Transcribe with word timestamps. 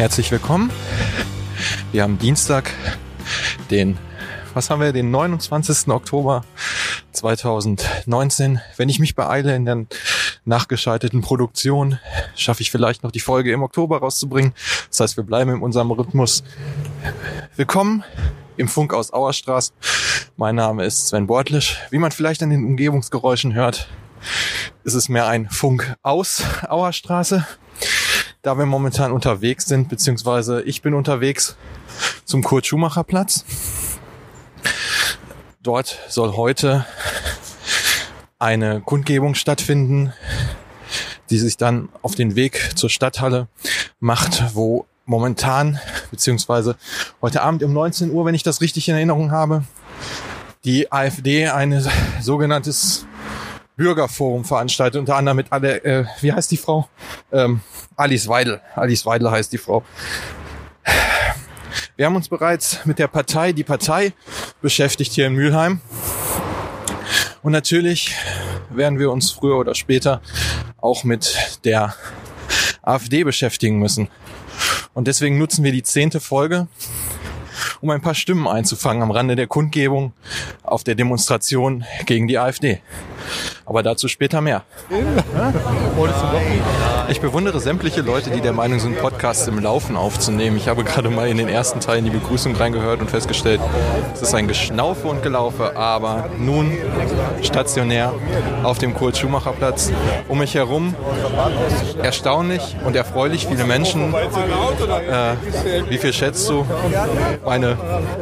Herzlich 0.00 0.30
willkommen. 0.32 0.70
Wir 1.92 2.04
haben 2.04 2.18
Dienstag, 2.18 2.72
den, 3.70 3.98
was 4.54 4.70
haben 4.70 4.80
wir, 4.80 4.94
den 4.94 5.10
29. 5.10 5.88
Oktober 5.88 6.42
2019. 7.12 8.62
Wenn 8.78 8.88
ich 8.88 8.98
mich 8.98 9.14
beeile 9.14 9.54
in 9.54 9.66
der 9.66 9.84
nachgeschalteten 10.46 11.20
Produktion, 11.20 11.98
schaffe 12.34 12.62
ich 12.62 12.70
vielleicht 12.70 13.02
noch 13.02 13.10
die 13.10 13.20
Folge 13.20 13.52
im 13.52 13.62
Oktober 13.62 13.98
rauszubringen. 13.98 14.54
Das 14.88 15.00
heißt, 15.00 15.16
wir 15.18 15.24
bleiben 15.24 15.50
in 15.56 15.60
unserem 15.60 15.90
Rhythmus. 15.90 16.44
Willkommen 17.56 18.02
im 18.56 18.68
Funk 18.68 18.94
aus 18.94 19.12
Auerstraß. 19.12 19.74
Mein 20.38 20.54
Name 20.54 20.86
ist 20.86 21.08
Sven 21.08 21.26
Bortlisch. 21.26 21.78
Wie 21.90 21.98
man 21.98 22.10
vielleicht 22.10 22.42
an 22.42 22.48
den 22.48 22.64
Umgebungsgeräuschen 22.64 23.52
hört, 23.52 23.86
ist 24.82 24.94
es 24.94 25.10
mehr 25.10 25.26
ein 25.26 25.50
Funk 25.50 25.94
aus 26.02 26.42
Auerstraße 26.66 27.46
da 28.42 28.56
wir 28.56 28.66
momentan 28.66 29.12
unterwegs 29.12 29.66
sind, 29.66 29.88
beziehungsweise 29.88 30.62
ich 30.62 30.82
bin 30.82 30.94
unterwegs 30.94 31.56
zum 32.24 32.42
Kurt-Schumacher-Platz. 32.42 33.44
Dort 35.62 35.98
soll 36.08 36.36
heute 36.36 36.86
eine 38.38 38.80
Kundgebung 38.80 39.34
stattfinden, 39.34 40.12
die 41.28 41.38
sich 41.38 41.58
dann 41.58 41.90
auf 42.02 42.14
den 42.14 42.34
Weg 42.34 42.72
zur 42.76 42.88
Stadthalle 42.88 43.48
macht, 43.98 44.54
wo 44.54 44.86
momentan, 45.04 45.78
beziehungsweise 46.10 46.76
heute 47.20 47.42
Abend 47.42 47.62
um 47.62 47.72
19 47.72 48.10
Uhr, 48.10 48.24
wenn 48.24 48.34
ich 48.34 48.42
das 48.42 48.62
richtig 48.62 48.88
in 48.88 48.94
Erinnerung 48.94 49.32
habe, 49.32 49.64
die 50.64 50.90
AfD 50.90 51.48
ein 51.48 51.86
sogenanntes 52.20 53.06
Bürgerforum 53.80 54.44
veranstaltet, 54.44 55.00
unter 55.00 55.16
anderem 55.16 55.36
mit 55.36 55.50
alle, 55.50 55.82
äh, 55.82 56.04
wie 56.20 56.34
heißt 56.34 56.50
die 56.50 56.58
Frau? 56.58 56.86
Ähm, 57.32 57.60
Alice 57.96 58.28
Weidel. 58.28 58.60
Alice 58.74 59.06
Weidel 59.06 59.30
heißt 59.30 59.50
die 59.54 59.56
Frau. 59.56 59.82
Wir 61.96 62.04
haben 62.04 62.14
uns 62.14 62.28
bereits 62.28 62.84
mit 62.84 62.98
der 62.98 63.08
Partei, 63.08 63.52
die 63.52 63.64
Partei 63.64 64.12
beschäftigt 64.60 65.12
hier 65.12 65.28
in 65.28 65.32
Mülheim. 65.32 65.80
Und 67.42 67.52
natürlich 67.52 68.14
werden 68.68 68.98
wir 68.98 69.10
uns 69.10 69.30
früher 69.30 69.56
oder 69.56 69.74
später 69.74 70.20
auch 70.76 71.02
mit 71.04 71.60
der 71.64 71.94
AfD 72.82 73.24
beschäftigen 73.24 73.78
müssen. 73.78 74.08
Und 74.92 75.08
deswegen 75.08 75.38
nutzen 75.38 75.64
wir 75.64 75.72
die 75.72 75.84
zehnte 75.84 76.20
Folge, 76.20 76.68
um 77.80 77.88
ein 77.88 78.02
paar 78.02 78.14
Stimmen 78.14 78.46
einzufangen 78.46 79.02
am 79.02 79.10
Rande 79.10 79.36
der 79.36 79.46
Kundgebung 79.46 80.12
auf 80.64 80.84
der 80.84 80.96
Demonstration 80.96 81.86
gegen 82.04 82.28
die 82.28 82.38
AfD. 82.38 82.82
Aber 83.66 83.82
dazu 83.82 84.08
später 84.08 84.40
mehr. 84.40 84.62
Ich 87.08 87.20
bewundere 87.20 87.60
sämtliche 87.60 88.00
Leute, 88.02 88.30
die 88.30 88.40
der 88.40 88.52
Meinung 88.52 88.78
sind, 88.78 88.98
Podcasts 88.98 89.46
im 89.46 89.58
Laufen 89.58 89.96
aufzunehmen. 89.96 90.56
Ich 90.56 90.68
habe 90.68 90.84
gerade 90.84 91.10
mal 91.10 91.28
in 91.28 91.36
den 91.36 91.48
ersten 91.48 91.80
Teilen 91.80 92.04
die 92.04 92.10
Begrüßung 92.10 92.54
reingehört 92.56 93.00
und 93.00 93.10
festgestellt, 93.10 93.60
es 94.14 94.22
ist 94.22 94.34
ein 94.34 94.48
Geschnaufe 94.48 95.08
und 95.08 95.22
Gelaufe, 95.22 95.76
aber 95.76 96.30
nun 96.38 96.72
stationär 97.42 98.12
auf 98.62 98.78
dem 98.78 98.94
Kurt-Schumacher-Platz. 98.94 99.92
Um 100.28 100.38
mich 100.38 100.54
herum 100.54 100.94
erstaunlich 102.02 102.76
und 102.84 102.96
erfreulich 102.96 103.46
viele 103.46 103.64
Menschen. 103.64 104.14
Äh, 104.14 105.34
wie 105.88 105.98
viel 105.98 106.12
schätzt 106.12 106.48
du? 106.48 106.66
Meine 107.44 107.76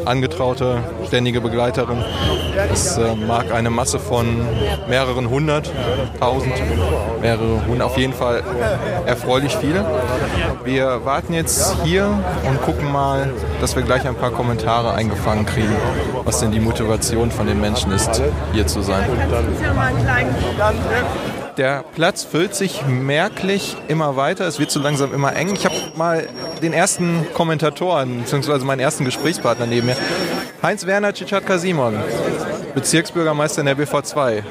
angetraute, 0.05 0.83
ständige 1.07 1.41
Begleiterin. 1.41 2.05
Es 2.73 2.97
äh, 2.97 3.15
mag 3.15 3.53
eine 3.53 3.71
Masse 3.71 3.99
von 3.99 4.47
mehreren 4.99 5.31
hundert, 5.31 5.71
tausend, 6.19 6.55
mehrere 7.21 7.65
hundert, 7.69 7.87
auf 7.87 7.97
jeden 7.97 8.13
Fall 8.13 8.43
erfreulich 9.07 9.57
viele. 9.57 9.85
Wir 10.65 11.05
warten 11.05 11.35
jetzt 11.35 11.77
hier 11.85 12.07
und 12.49 12.61
gucken 12.63 12.91
mal, 12.91 13.31
dass 13.61 13.77
wir 13.77 13.85
gleich 13.85 14.09
ein 14.09 14.17
paar 14.17 14.33
Kommentare 14.33 14.95
eingefangen 14.95 15.47
kriegen, 15.47 15.77
was 16.25 16.41
denn 16.41 16.51
die 16.51 16.59
Motivation 16.59 17.31
von 17.31 17.47
den 17.47 17.61
Menschen 17.61 17.93
ist, 17.93 18.21
hier 18.53 18.67
zu 18.67 18.83
sein. 18.83 19.05
Der 21.57 21.85
Platz 21.95 22.25
füllt 22.25 22.57
sich 22.57 22.85
merklich 22.85 23.77
immer 23.87 24.17
weiter. 24.17 24.49
Es 24.49 24.59
wird 24.59 24.73
so 24.73 24.81
langsam 24.81 25.15
immer 25.15 25.37
eng. 25.37 25.55
Ich 25.55 25.65
habe 25.65 25.77
mal 25.95 26.27
den 26.61 26.73
ersten 26.73 27.25
Kommentatoren, 27.35 28.23
beziehungsweise 28.23 28.65
meinen 28.65 28.81
ersten 28.81 29.05
Gesprächspartner 29.05 29.67
neben 29.67 29.87
mir. 29.87 29.97
Heinz-Werner 30.61 31.15
Cicciatka-Simon, 31.15 31.95
Bezirksbürgermeister 32.75 33.61
in 33.61 33.67
der 33.67 33.77
BV2. 33.77 34.43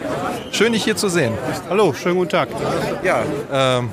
Schön, 0.57 0.73
dich 0.73 0.85
hier 0.85 0.95
zu 0.95 1.07
sehen. 1.07 1.33
Hallo, 1.69 1.93
schönen 1.93 2.15
guten 2.15 2.31
Tag. 2.31 2.49
Ja, 3.03 3.21
ähm, 3.53 3.91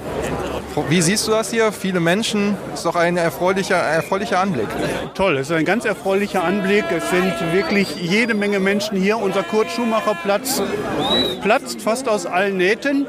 wie 0.89 1.01
siehst 1.01 1.29
du 1.29 1.33
das 1.33 1.51
hier? 1.51 1.71
Viele 1.73 2.01
Menschen, 2.01 2.57
ist 2.73 2.85
doch 2.85 2.97
ein 2.97 3.17
erfreulicher, 3.17 3.77
erfreulicher 3.77 4.41
Anblick. 4.41 4.67
Toll, 5.15 5.37
es 5.37 5.49
ist 5.49 5.57
ein 5.57 5.65
ganz 5.65 5.85
erfreulicher 5.85 6.43
Anblick. 6.43 6.85
Es 6.91 7.11
sind 7.11 7.33
wirklich 7.53 7.95
jede 7.97 8.35
Menge 8.35 8.59
Menschen 8.59 8.99
hier. 8.99 9.19
Unser 9.19 9.45
Kurt-Schumacher-Platz 9.45 10.63
platzt 11.43 11.81
fast 11.81 12.09
aus 12.09 12.27
allen 12.27 12.57
Nähten. 12.57 13.07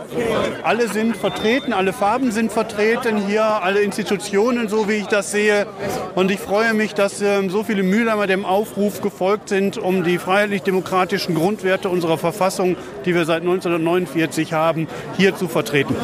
Alle 0.64 0.88
sind 0.90 1.18
vertreten, 1.18 1.74
alle 1.74 1.94
Farben 1.94 2.32
sind 2.32 2.52
vertreten 2.52 3.18
hier, 3.18 3.44
alle 3.44 3.82
Institutionen, 3.82 4.70
so 4.70 4.88
wie 4.88 4.94
ich 4.94 5.08
das 5.08 5.32
sehe. 5.32 5.66
Und 6.14 6.30
ich 6.30 6.40
freue 6.40 6.74
mich, 6.74 6.94
dass 6.94 7.22
ähm, 7.22 7.50
so 7.50 7.64
viele 7.64 7.84
Mühlheimer 7.84 8.28
dem 8.28 8.46
Aufruf 8.46 9.02
gefolgt 9.02 9.50
sind, 9.50 9.78
um 9.78 10.04
die 10.04 10.18
freiheitlich-demokratischen 10.18 11.34
Grundwerte 11.34 11.90
unserer 11.90 12.18
Verfassung, 12.18 12.76
die 13.06 13.16
wir 13.16 13.26
seit 13.26 13.42
1949 13.42 14.54
haben, 14.54 14.88
hier 15.18 15.36
zu 15.36 15.48
vertreten. 15.48 15.96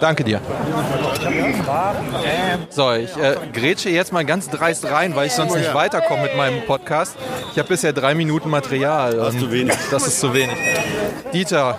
Danke 0.00 0.24
dir. 0.24 0.40
So, 2.70 2.92
ich 2.92 3.16
äh, 3.16 3.36
grätsche 3.52 3.90
jetzt 3.90 4.12
mal 4.12 4.24
ganz 4.24 4.48
dreist 4.48 4.90
rein, 4.90 5.14
weil 5.14 5.26
ich 5.26 5.32
sonst 5.32 5.54
nicht 5.54 5.74
weiterkomme 5.74 6.22
mit 6.22 6.36
meinem 6.36 6.62
Podcast. 6.66 7.16
Ich 7.52 7.58
habe 7.58 7.68
bisher 7.68 7.92
drei 7.92 8.14
Minuten 8.14 8.50
Material. 8.50 9.16
Das 9.16 9.34
ist 9.34 9.40
zu 9.40 9.52
wenig. 9.52 9.74
Das 9.90 10.06
ist 10.06 10.20
zu 10.20 10.34
wenig. 10.34 10.56
Dieter, 11.32 11.78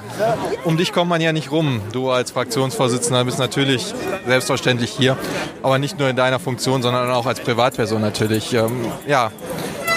um 0.63 0.77
dich 0.77 0.91
kommt 0.91 1.09
man 1.09 1.21
ja 1.21 1.31
nicht 1.31 1.51
rum. 1.51 1.81
Du 1.91 2.11
als 2.11 2.31
Fraktionsvorsitzender 2.31 3.23
bist 3.23 3.39
natürlich 3.39 3.93
selbstverständlich 4.25 4.91
hier, 4.91 5.17
aber 5.63 5.77
nicht 5.77 5.97
nur 5.99 6.09
in 6.09 6.15
deiner 6.15 6.39
Funktion, 6.39 6.81
sondern 6.81 7.09
auch 7.11 7.25
als 7.25 7.39
Privatperson 7.39 8.01
natürlich. 8.01 8.53
Ähm, 8.53 8.85
ja, 9.07 9.31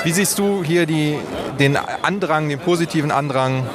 wie 0.04 0.12
siehst 0.12 0.38
du 0.38 0.62
hier 0.62 0.86
die, 0.86 1.18
den 1.58 1.76
Andrang, 1.76 2.48
den 2.48 2.60
positiven 2.60 3.10
Andrang 3.10 3.66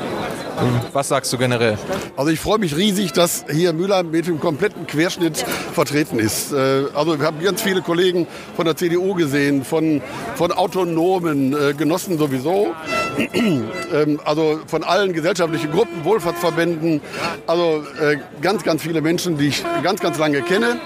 was 0.94 1.08
sagst 1.08 1.32
du 1.34 1.38
generell? 1.38 1.78
Also 2.16 2.32
ich 2.32 2.40
freue 2.40 2.60
mich 2.60 2.76
riesig, 2.76 3.12
dass 3.14 3.46
hier 3.52 3.74
Mülheim 3.74 4.12
mit 4.12 4.28
dem 4.28 4.40
kompletten 4.40 4.88
Querschnitt 4.88 5.38
vertreten 5.74 6.20
ist. 6.20 6.52
Äh, 6.52 6.86
also 6.94 7.20
wir 7.20 7.26
haben 7.26 7.42
ganz 7.42 7.62
viele 7.62 7.82
Kollegen 7.82 8.28
von 8.56 8.66
der 8.66 8.76
CDU 8.76 9.14
gesehen, 9.16 9.64
von, 9.64 10.02
von 10.36 10.52
autonomen 10.52 11.54
äh, 11.54 11.74
Genossen 11.74 12.18
sowieso, 12.18 12.74
ähm, 13.34 14.20
also 14.26 14.60
von 14.68 14.84
allen 14.84 15.14
gesellschaftlichen 15.14 15.72
Gruppen, 15.72 16.04
Wohlfahrtsverbänden, 16.04 17.02
also 17.48 17.84
äh, 18.00 18.18
ganz, 18.42 18.64
ganz 18.64 18.82
viele 18.82 19.02
Menschen, 19.02 19.38
die 19.38 19.48
ich 19.48 19.64
ganz, 19.84 20.00
ganz 20.00 20.18
lange 20.18 20.42
kenne, 20.42 20.80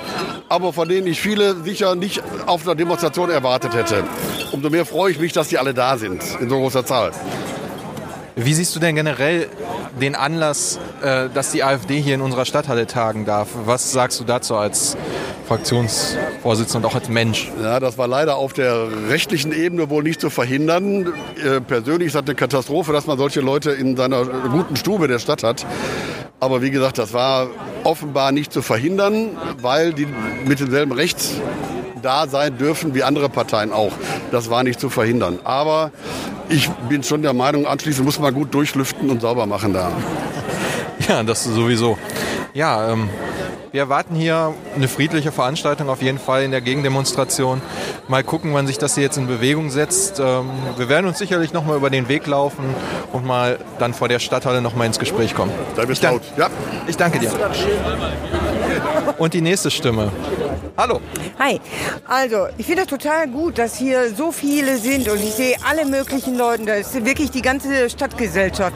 aber 0.49 0.73
von 0.73 0.88
denen 0.88 1.07
ich 1.07 1.19
viele 1.19 1.55
sicher 1.63 1.95
nicht 1.95 2.22
auf 2.45 2.63
einer 2.63 2.75
Demonstration 2.75 3.29
erwartet 3.29 3.73
hätte. 3.73 4.03
Umso 4.51 4.69
mehr 4.69 4.85
freue 4.85 5.11
ich 5.11 5.19
mich, 5.19 5.34
dass 5.34 5.49
die 5.49 5.57
alle 5.57 5.73
da 5.73 5.97
sind, 5.97 6.23
in 6.39 6.49
so 6.49 6.57
großer 6.57 6.85
Zahl. 6.85 7.11
Wie 8.40 8.53
siehst 8.53 8.75
du 8.75 8.80
denn 8.80 8.96
generell 8.96 9.50
den 10.00 10.14
Anlass, 10.14 10.80
äh, 11.02 11.28
dass 11.34 11.52
die 11.52 11.64
AfD 11.64 12.00
hier 12.00 12.14
in 12.14 12.22
unserer 12.22 12.46
Stadthalle 12.46 12.86
tagen 12.86 13.25
darf? 13.25 13.50
Was 13.66 13.92
sagst 13.92 14.20
du 14.20 14.25
dazu 14.25 14.56
als 14.56 14.96
Fraktionsvorsitzender 15.48 16.88
und 16.88 16.94
auch 16.94 16.96
als 16.96 17.09
Mensch? 17.09 17.52
Ja, 17.59 17.79
das 17.79 17.97
war 17.97 18.08
leider 18.08 18.35
auf 18.35 18.53
der 18.53 18.90
rechtlichen 19.09 19.52
Ebene 19.52 19.90
wohl 19.90 20.03
nicht 20.03 20.22
zu 20.22 20.29
verhindern. 20.29 21.14
Äh, 21.44 21.61
persönlich 21.61 22.08
ist 22.08 22.16
das 22.16 22.26
eine 22.26 22.35
Katastrophe, 22.35 22.94
dass 22.94 23.08
man 23.08 23.17
solche 23.17 23.41
Leute 23.41 23.72
in 23.72 23.97
seiner 23.97 24.23
guten 24.23 24.76
Stube 24.76 25.08
der 25.08 25.17
Stadt 25.17 25.41
hat. 25.41 25.66
Aber 26.40 26.61
wie 26.61 26.70
gesagt, 26.70 27.00
das 27.00 27.14
war 27.14 27.47
offenbar 27.84 28.32
nicht 28.32 28.53
zu 28.53 28.61
verhindern, 28.61 29.32
weil 29.59 29.94
die 29.94 30.08
mit 30.46 30.59
demselben 30.59 30.91
Recht 30.91 31.17
da 32.02 32.28
sein 32.28 32.58
dürfen 32.58 32.94
wie 32.96 33.03
andere 33.03 33.29
Parteien 33.29 33.73
auch. 33.73 33.91
Das 34.32 34.49
war 34.49 34.64
nicht 34.64 34.79
zu 34.79 34.90
verhindern. 34.90 35.40
Aber 35.44 35.91
ich 36.49 36.70
bin 36.90 37.03
schon 37.03 37.22
der 37.22 37.34
Meinung, 37.34 37.66
anschließend 37.66 38.05
muss 38.05 38.20
man 38.20 38.34
gut 38.34 38.53
durchlüften 38.53 39.09
und 39.09 39.22
sauber 39.22 39.46
machen 39.46 39.73
da. 39.73 39.91
Ja, 41.08 41.23
das 41.23 41.44
sowieso. 41.44 41.97
Ja, 42.53 42.91
ähm, 42.91 43.09
wir 43.72 43.82
erwarten 43.82 44.16
hier 44.16 44.53
eine 44.76 44.88
friedliche 44.88 45.32
Veranstaltung 45.32 45.90
auf 45.90 46.02
jeden 46.02 46.20
Fall 46.20 46.44
in 46.44 46.52
der 46.52 46.61
Gegendemonstration. 46.61 47.61
Mal 48.08 48.23
gucken, 48.23 48.53
wann 48.53 48.66
sich 48.66 48.78
das 48.78 48.96
hier 48.96 49.03
jetzt 49.03 49.17
in 49.17 49.28
Bewegung 49.28 49.70
setzt. 49.70 50.20
Ähm, 50.20 50.49
wir 50.78 50.90
werden 50.90 51.05
uns 51.05 51.17
sicherlich 51.17 51.53
noch 51.53 51.66
mal 51.66 51.78
über 51.78 51.90
den 51.90 52.08
Weg 52.08 52.26
laufen 52.28 52.64
und 53.14 53.26
mal 53.26 53.59
dann 53.79 53.94
vor 53.94 54.08
der 54.08 54.20
Stadthalle 54.20 54.61
noch 54.61 54.76
mal 54.76 54.85
ins 54.85 54.99
Gespräch 54.99 55.35
kommen. 55.35 55.52
Da 55.76 55.85
bist 55.85 56.02
laut. 56.02 56.22
Ja. 56.38 56.49
Ich 56.88 56.97
danke 56.97 57.20
dir. 57.20 57.32
Und 59.17 59.34
die 59.34 59.41
nächste 59.41 59.70
Stimme. 59.70 60.11
Hallo. 60.79 61.02
Hi. 61.40 61.59
Also, 62.08 62.50
ich 62.56 62.68
finde 62.68 62.84
das 62.84 62.90
total 62.91 63.28
gut, 63.28 63.58
dass 63.58 63.76
hier 63.76 64.14
so 64.14 64.32
viele 64.32 64.78
sind 64.78 65.09
und 65.09 65.18
ich 65.18 65.34
sehe 65.34 65.56
alle 65.68 65.85
möglichen 65.85 66.38
Leute. 66.38 66.66
Da 66.66 66.76
ist 66.76 66.94
wirklich 67.03 67.32
die 67.32 67.41
ganze 67.41 67.90
Stadtgesellschaft. 67.90 68.76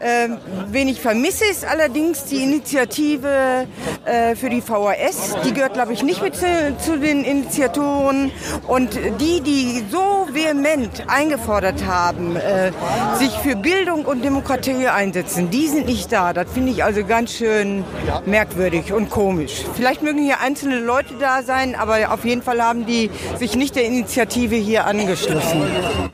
Ähm, 0.00 0.38
wen 0.70 0.88
ich 0.88 1.00
vermisse, 1.00 1.44
ist 1.44 1.64
allerdings 1.64 2.24
die 2.24 2.42
Initiative 2.42 3.68
äh, 4.04 4.34
für 4.34 4.50
die 4.50 4.60
VHS. 4.60 5.36
Die 5.44 5.54
gehört, 5.54 5.74
glaube 5.74 5.92
ich, 5.92 6.02
nicht 6.02 6.20
mit 6.20 6.34
zu, 6.34 6.46
zu 6.84 6.98
den 6.98 7.22
Initiatoren. 7.22 8.32
Und 8.66 8.98
die, 9.20 9.40
die 9.40 9.84
so 9.88 10.26
vehement 10.32 11.04
eingefordert 11.06 11.86
haben, 11.86 12.34
äh, 12.34 12.72
sich 13.18 13.30
für 13.38 13.54
Bildung 13.54 14.04
und 14.04 14.24
Demokratie 14.24 14.88
einsetzen, 14.88 15.50
die 15.50 15.68
sind 15.68 15.86
nicht 15.86 16.10
da. 16.10 16.32
Das 16.32 16.50
finde 16.52 16.72
ich 16.72 16.82
also 16.82 17.04
ganz 17.04 17.32
schön 17.32 17.84
merkwürdig 18.26 18.92
und 18.92 19.10
komisch. 19.10 19.64
Vielleicht 19.76 20.02
mögen 20.02 20.18
hier 20.18 20.40
einzelne 20.40 20.80
Leute 20.80 21.14
da 21.20 21.35
sein, 21.42 21.74
aber 21.74 22.12
auf 22.12 22.24
jeden 22.24 22.42
Fall 22.42 22.62
haben 22.62 22.86
die 22.86 23.10
sich 23.38 23.56
nicht 23.56 23.76
der 23.76 23.84
Initiative 23.84 24.56
hier 24.56 24.86
angeschlossen. 24.86 25.62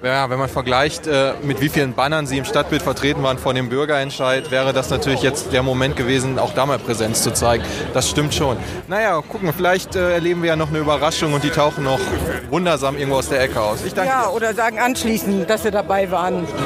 Ja, 0.02 0.30
wenn 0.30 0.38
man 0.38 0.48
vergleicht, 0.48 1.06
äh, 1.06 1.32
mit 1.42 1.60
wie 1.60 1.69
vielen 1.69 1.94
Bannern 1.94 2.26
sie 2.26 2.38
im 2.38 2.44
Stadtbild 2.44 2.82
vertreten 2.82 3.22
waren 3.22 3.38
vor 3.38 3.54
dem 3.54 3.69
Bürgerentscheid, 3.69 4.50
wäre 4.50 4.72
das 4.72 4.90
natürlich 4.90 5.22
jetzt 5.22 5.52
der 5.52 5.62
Moment 5.62 5.96
gewesen, 5.96 6.38
auch 6.38 6.54
da 6.54 6.66
mal 6.66 6.78
Präsenz 6.78 7.22
zu 7.22 7.32
zeigen. 7.32 7.64
Das 7.94 8.08
stimmt 8.10 8.34
schon. 8.34 8.56
Naja, 8.88 9.20
gucken 9.20 9.52
vielleicht 9.56 9.96
äh, 9.96 10.12
erleben 10.12 10.42
wir 10.42 10.50
ja 10.50 10.56
noch 10.56 10.69
eine 10.69 10.78
Überraschung 10.78 11.32
und 11.32 11.44
die 11.44 11.50
tauchen 11.50 11.84
noch 11.84 12.00
wundersam 12.50 12.96
irgendwo 12.96 13.18
aus 13.18 13.28
der 13.28 13.40
Ecke 13.40 13.60
aus. 13.60 13.84
Ich 13.84 13.94
danke. 13.94 14.10
Ja, 14.10 14.28
oder 14.28 14.54
sagen 14.54 14.78
anschließend, 14.78 15.48
dass 15.48 15.62
sie 15.62 15.70
dabei 15.70 16.10
waren. 16.10 16.46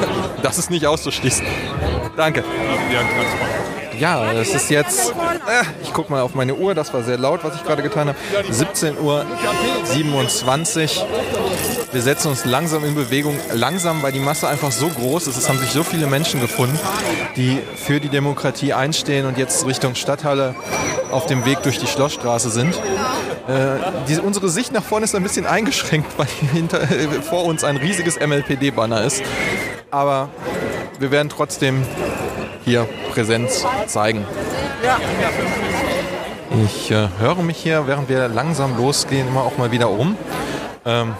Das 0.43 0.59
ist 0.59 0.70
nicht 0.70 0.87
auszuschließen. 0.87 1.44
Danke. 2.17 2.44
Ja, 2.93 3.00
es 4.41 4.55
ist 4.55 4.71
jetzt, 4.71 5.11
äh, 5.11 5.65
ich 5.83 5.93
gucke 5.93 6.11
mal 6.13 6.23
auf 6.23 6.35
meine 6.35 6.55
Uhr, 6.55 6.75
das 6.75 6.93
war 6.93 7.03
sehr 7.03 7.19
laut, 7.19 7.43
was 7.45 7.57
ich 7.57 7.65
gerade 7.65 7.83
getan 7.83 8.09
habe. 8.09 8.19
17 8.49 8.99
Uhr 8.99 9.25
27. 9.85 11.05
Wir 11.93 12.03
setzen 12.03 12.29
uns 12.29 12.45
langsam 12.45 12.85
in 12.85 12.95
Bewegung. 12.95 13.39
Langsam, 13.53 14.03
weil 14.03 14.13
die 14.13 14.21
Masse 14.21 14.49
einfach 14.49 14.73
so 14.73 14.89
groß 14.89 15.29
ist. 15.29 15.37
Es 15.37 15.49
haben 15.49 15.59
sich 15.59 15.71
so 15.71 15.83
viele 15.83 16.07
Menschen 16.07 16.41
gefunden, 16.41 16.79
die 17.37 17.59
für 17.77 18.01
die 18.01 18.09
Demokratie 18.09 18.73
einstehen 18.73 19.27
und 19.27 19.39
jetzt 19.39 19.67
Richtung 19.67 19.95
Stadthalle 19.95 20.55
auf 21.11 21.27
dem 21.27 21.45
Weg 21.47 21.63
durch 21.63 21.79
die 21.79 21.87
Schlossstraße 21.87 22.51
sind. 22.51 22.75
Äh, 23.49 23.79
die, 24.09 24.19
unsere 24.19 24.49
Sicht 24.49 24.73
nach 24.73 24.83
vorne 24.83 25.05
ist 25.05 25.15
ein 25.15 25.23
bisschen 25.23 25.47
eingeschränkt, 25.47 26.11
weil 26.19 26.27
hinter, 26.53 26.83
äh, 26.83 27.23
vor 27.23 27.45
uns 27.45 27.65
ein 27.65 27.77
riesiges 27.77 28.19
MLPD-Banner 28.19 29.03
ist. 29.03 29.23
Aber 29.91 30.29
wir 30.99 31.11
werden 31.11 31.29
trotzdem 31.29 31.83
hier 32.65 32.89
Präsenz 33.17 33.65
zeigen. 33.87 34.27
Ich 36.67 36.91
äh, 36.91 37.09
höre 37.19 37.37
mich 37.37 37.57
hier, 37.57 37.87
während 37.87 38.11
wir 38.11 38.29
langsam 38.29 38.77
losgehen, 38.77 39.27
immer 39.27 39.41
auch 39.41 39.57
mal 39.57 39.73
wieder 39.73 39.89
um. 39.89 40.19
Ähm, 40.85 41.15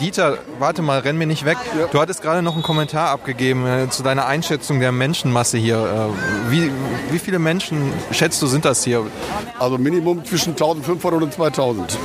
Dieter, 0.00 0.38
warte 0.58 0.80
mal, 0.80 1.00
renn 1.00 1.18
mir 1.18 1.26
nicht 1.26 1.44
weg. 1.44 1.58
Du 1.92 2.00
hattest 2.00 2.22
gerade 2.22 2.40
noch 2.40 2.54
einen 2.54 2.62
Kommentar 2.62 3.10
abgegeben 3.10 3.66
äh, 3.66 3.90
zu 3.90 4.02
deiner 4.02 4.24
Einschätzung 4.24 4.80
der 4.80 4.90
Menschenmasse 4.90 5.58
hier. 5.58 5.76
Äh, 5.76 6.50
wie, 6.50 6.70
wie 7.10 7.18
viele 7.18 7.38
Menschen 7.38 7.92
schätzt 8.10 8.40
du 8.40 8.46
sind 8.46 8.64
das 8.64 8.84
hier? 8.84 9.02
Also 9.58 9.76
Minimum 9.76 10.24
zwischen 10.24 10.52
1500 10.52 11.22
und 11.22 11.34
2000, 11.34 11.98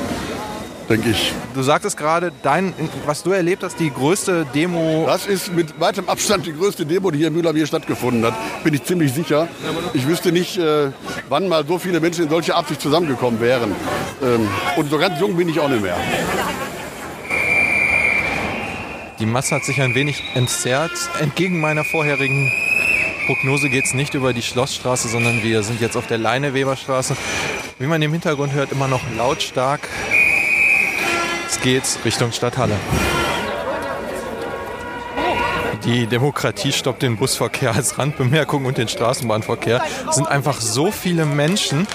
denke 0.90 1.12
ich. 1.12 1.34
Du 1.54 1.62
sagtest 1.62 1.96
gerade, 1.96 2.32
dein, 2.44 2.74
was 3.06 3.24
du 3.24 3.32
erlebt 3.32 3.64
hast, 3.64 3.80
die 3.80 3.92
größte 3.92 4.46
Demo. 4.54 5.06
Das 5.06 5.28
ist 5.28 5.54
mit 5.54 5.80
weitem 5.80 6.10
Abstand 6.10 6.46
die 6.46 6.54
größte 6.54 6.86
Demo, 6.86 7.12
die 7.12 7.20
hier 7.20 7.28
in 7.28 7.34
Mühlheim 7.34 7.56
hier 7.56 7.68
stattgefunden 7.68 8.26
hat. 8.26 8.34
Bin 8.64 8.74
ich 8.74 8.84
ziemlich 8.84 9.14
sicher. 9.14 9.48
Ich 9.94 10.08
wüsste 10.08 10.32
nicht, 10.32 10.58
äh, 10.58 10.92
wann 11.30 11.48
mal 11.48 11.66
so 11.66 11.78
viele 11.78 12.00
Menschen 12.00 12.24
in 12.24 12.30
solcher 12.30 12.56
Absicht 12.56 12.82
zusammengekommen 12.82 13.40
wären. 13.40 13.76
Ähm, 14.22 14.48
und 14.76 14.90
so 14.90 14.98
ganz 14.98 15.20
jung 15.20 15.38
bin 15.38 15.48
ich 15.48 15.60
auch 15.60 15.70
nicht 15.70 15.82
mehr. 15.82 15.96
Die 19.20 19.26
Masse 19.26 19.56
hat 19.56 19.66
sich 19.66 19.82
ein 19.82 19.96
wenig 19.96 20.24
entzerrt. 20.34 20.92
Entgegen 21.20 21.60
meiner 21.60 21.84
vorherigen 21.84 22.52
Prognose 23.28 23.70
geht 23.70 23.86
es 23.86 23.94
nicht 23.94 24.14
über 24.16 24.34
die 24.34 24.42
Schlossstraße, 24.42 25.08
sondern 25.08 25.44
wir 25.44 25.62
sind 25.62 25.82
jetzt 25.82 25.98
auf 25.98 26.08
der 26.08 26.18
Leineweberstraße. 26.18 27.16
Wie 27.78 27.86
man 27.86 28.02
im 28.02 28.12
Hintergrund 28.12 28.54
hört, 28.54 28.72
immer 28.72 28.88
noch 28.88 29.02
lautstark. 29.18 29.82
Es 31.60 31.64
geht 31.64 32.06
Richtung 32.06 32.32
Stadthalle. 32.32 32.78
Die 35.84 36.08
Demokratie 36.08 36.72
stoppt 36.72 37.02
den 37.02 37.18
Busverkehr 37.18 37.76
als 37.76 37.98
Randbemerkung 37.98 38.64
und 38.64 38.78
den 38.78 38.88
Straßenbahnverkehr. 38.88 39.82
Es 40.08 40.16
sind 40.16 40.30
einfach 40.30 40.62
so 40.62 40.90
viele 40.90 41.26
Menschen, 41.26 41.86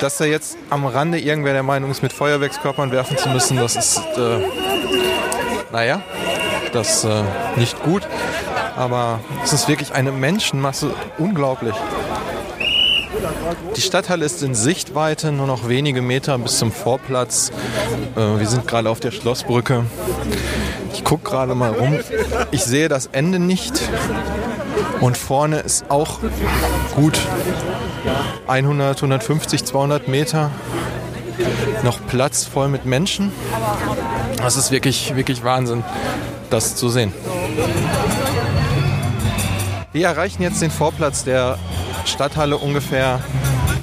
dass 0.00 0.16
da 0.16 0.24
jetzt 0.24 0.58
am 0.68 0.84
Rande 0.84 1.20
irgendwer 1.20 1.52
der 1.52 1.62
Meinung 1.62 1.92
ist, 1.92 2.02
mit 2.02 2.12
Feuerwerkskörpern 2.12 2.90
werfen 2.90 3.16
zu 3.16 3.28
müssen. 3.28 3.56
Das 3.56 3.76
ist, 3.76 3.98
äh, 4.16 4.40
naja, 5.70 6.02
das 6.72 7.04
äh, 7.04 7.22
nicht 7.54 7.80
gut. 7.84 8.02
Aber 8.76 9.20
es 9.44 9.52
ist 9.52 9.68
wirklich 9.68 9.92
eine 9.92 10.10
Menschenmasse, 10.10 10.92
unglaublich. 11.18 11.76
Die 13.76 13.80
Stadthalle 13.80 14.24
ist 14.24 14.42
in 14.42 14.54
Sichtweite, 14.54 15.32
nur 15.32 15.46
noch 15.46 15.68
wenige 15.68 16.02
Meter 16.02 16.38
bis 16.38 16.58
zum 16.58 16.72
Vorplatz. 16.72 17.50
Äh, 18.16 18.38
wir 18.38 18.46
sind 18.46 18.66
gerade 18.66 18.90
auf 18.90 19.00
der 19.00 19.10
Schlossbrücke. 19.10 19.84
Ich 20.92 21.04
gucke 21.04 21.30
gerade 21.30 21.54
mal 21.54 21.72
rum. 21.72 21.98
Ich 22.50 22.64
sehe 22.64 22.88
das 22.88 23.06
Ende 23.12 23.38
nicht. 23.38 23.80
Und 25.00 25.16
vorne 25.16 25.60
ist 25.60 25.86
auch 25.88 26.20
gut 26.94 27.18
100, 28.46 28.96
150, 28.96 29.64
200 29.64 30.08
Meter 30.08 30.50
noch 31.82 31.98
Platz 32.06 32.44
voll 32.44 32.68
mit 32.68 32.84
Menschen. 32.84 33.32
Das 34.36 34.56
ist 34.56 34.70
wirklich, 34.70 35.16
wirklich 35.16 35.42
Wahnsinn, 35.44 35.82
das 36.50 36.76
zu 36.76 36.88
sehen. 36.88 37.12
Wir 39.92 40.06
erreichen 40.06 40.42
jetzt 40.42 40.62
den 40.62 40.70
Vorplatz 40.70 41.24
der 41.24 41.58
Stadthalle 42.04 42.56
ungefähr 42.58 43.20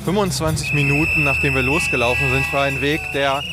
25 0.06 0.74
Minuten, 0.74 1.24
nachdem 1.24 1.56
wir 1.56 1.62
losgelaufen 1.62 2.30
sind 2.32 2.46
für 2.46 2.60
einen 2.60 2.82
Weg, 2.82 3.02
der, 3.14 3.44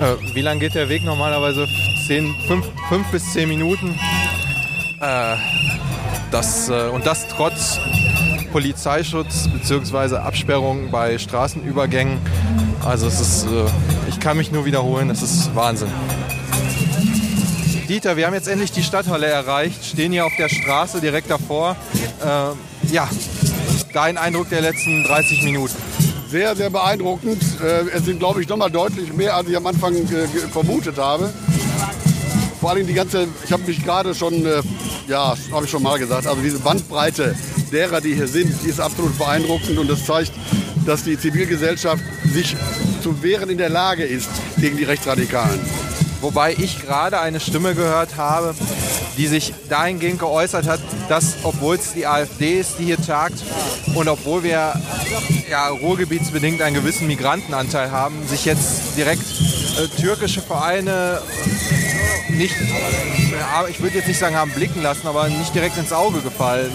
äh, 0.00 0.34
wie 0.34 0.42
lang 0.42 0.58
geht 0.58 0.74
der 0.74 0.88
Weg 0.88 1.04
normalerweise? 1.04 1.66
10, 2.06 2.34
5, 2.46 2.66
5 2.88 3.10
bis 3.10 3.32
10 3.32 3.48
Minuten. 3.48 3.98
Äh, 5.00 5.36
das, 6.30 6.68
äh, 6.68 6.88
und 6.88 7.06
das 7.06 7.26
trotz 7.28 7.78
Polizeischutz 8.52 9.48
bzw. 9.48 10.16
Absperrung 10.16 10.90
bei 10.90 11.18
Straßenübergängen. 11.18 12.18
Also 12.84 13.06
es 13.06 13.20
ist, 13.20 13.44
äh, 13.44 13.64
ich 14.08 14.20
kann 14.20 14.36
mich 14.36 14.52
nur 14.52 14.64
wiederholen, 14.64 15.10
es 15.10 15.22
ist 15.22 15.54
Wahnsinn. 15.54 15.90
Dieter, 17.88 18.16
wir 18.16 18.26
haben 18.26 18.34
jetzt 18.34 18.48
endlich 18.48 18.72
die 18.72 18.82
Stadthalle 18.82 19.26
erreicht, 19.26 19.84
stehen 19.84 20.10
hier 20.12 20.26
auf 20.26 20.32
der 20.38 20.48
Straße 20.48 21.00
direkt 21.00 21.30
davor. 21.30 21.76
Äh, 22.24 22.92
ja, 22.92 23.08
dein 23.96 24.18
Eindruck 24.18 24.50
der 24.50 24.60
letzten 24.60 25.04
30 25.04 25.42
Minuten? 25.42 25.74
Sehr, 26.28 26.54
sehr 26.54 26.68
beeindruckend. 26.68 27.42
Äh, 27.64 27.96
es 27.96 28.04
sind, 28.04 28.18
glaube 28.18 28.42
ich, 28.42 28.48
noch 28.48 28.58
mal 28.58 28.68
deutlich 28.68 29.10
mehr, 29.14 29.34
als 29.34 29.48
ich 29.48 29.56
am 29.56 29.66
Anfang 29.66 29.94
vermutet 30.52 30.98
habe. 30.98 31.32
Vor 32.60 32.70
allem 32.70 32.86
die 32.86 32.92
ganze, 32.92 33.26
ich 33.42 33.52
habe 33.52 33.62
mich 33.62 33.82
gerade 33.82 34.14
schon, 34.14 34.44
äh, 34.44 34.60
ja, 35.08 35.34
habe 35.50 35.64
ich 35.64 35.70
schon 35.70 35.82
mal 35.82 35.98
gesagt, 35.98 36.26
also 36.26 36.42
diese 36.42 36.58
Bandbreite 36.58 37.34
derer, 37.72 38.02
die 38.02 38.14
hier 38.14 38.28
sind, 38.28 38.54
die 38.62 38.68
ist 38.68 38.80
absolut 38.80 39.16
beeindruckend 39.16 39.78
und 39.78 39.88
das 39.88 40.04
zeigt, 40.04 40.32
dass 40.84 41.04
die 41.04 41.18
Zivilgesellschaft 41.18 42.02
sich 42.30 42.54
zu 43.02 43.22
wehren 43.22 43.48
in 43.48 43.56
der 43.56 43.70
Lage 43.70 44.04
ist 44.04 44.28
gegen 44.58 44.76
die 44.76 44.84
Rechtsradikalen. 44.84 45.60
Wobei 46.20 46.52
ich 46.52 46.82
gerade 46.82 47.20
eine 47.20 47.40
Stimme 47.40 47.74
gehört 47.74 48.16
habe, 48.16 48.54
die 49.16 49.26
sich 49.26 49.52
dahingehend 49.68 50.18
geäußert 50.18 50.66
hat, 50.66 50.80
dass 51.08 51.36
obwohl 51.42 51.76
es 51.76 51.92
die 51.92 52.06
AfD 52.06 52.60
ist, 52.60 52.78
die 52.78 52.84
hier 52.84 53.00
tagt 53.00 53.42
und 53.94 54.08
obwohl 54.08 54.42
wir 54.42 54.74
ja, 55.50 55.68
ruhrgebietsbedingt 55.68 56.62
einen 56.62 56.74
gewissen 56.74 57.06
Migrantenanteil 57.06 57.90
haben, 57.90 58.26
sich 58.26 58.44
jetzt 58.44 58.96
direkt 58.96 59.22
äh, 59.22 59.88
türkische 60.00 60.42
Vereine 60.42 61.20
nicht, 62.28 62.54
ich 63.70 63.80
würde 63.80 63.96
jetzt 63.96 64.08
nicht 64.08 64.18
sagen 64.18 64.36
haben 64.36 64.50
blicken 64.50 64.82
lassen, 64.82 65.06
aber 65.06 65.28
nicht 65.28 65.54
direkt 65.54 65.76
ins 65.78 65.92
Auge 65.92 66.20
gefallen 66.20 66.70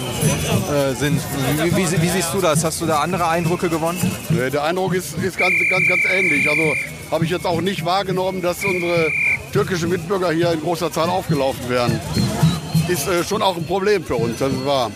äh, 0.72 0.94
sind. 0.96 1.22
Wie, 1.62 1.76
wie, 1.76 2.02
wie, 2.02 2.10
siehst 2.10 2.34
du 2.34 2.42
das? 2.42 2.64
Hast 2.64 2.82
du 2.82 2.86
da 2.86 3.00
andere 3.00 3.28
Eindrücke 3.28 3.70
gewonnen? 3.70 4.00
Der 4.30 4.64
Eindruck 4.64 4.94
ist, 4.96 5.18
ist 5.18 5.38
ganz, 5.38 5.54
ganz, 5.70 5.88
ganz 5.88 6.02
ähnlich. 6.12 6.50
Also 6.50 6.62
habe 7.12 7.26
ich 7.26 7.32
jetzt 7.32 7.46
auch 7.46 7.62
nicht 7.62 7.86
wahrgenommen, 7.86 8.42
dass 8.42 8.64
unsere 8.64 9.12
türkischen 9.52 9.90
Mitbürger 9.90 10.32
hier 10.32 10.52
in 10.54 10.62
großer 10.62 10.92
Zahl 10.92 11.10
aufgelaufen 11.10 11.70
wären. 11.70 12.00
Ist 12.92 13.08
äh, 13.08 13.24
schon 13.24 13.42
auch 13.42 13.56
ein 13.56 13.66
Problem 13.66 14.04
für 14.04 14.16
uns, 14.16 14.40
das 14.40 14.52
ist 14.52 14.66
wahr. 14.66 14.92